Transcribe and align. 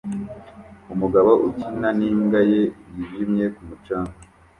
Umugabo 0.93 1.31
ukina 1.49 1.89
n'imbwa 1.99 2.39
ye 2.51 2.61
yijimye 2.93 3.45
ku 3.55 3.61
mucanga 3.67 4.15